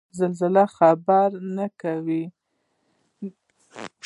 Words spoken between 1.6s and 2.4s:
کوي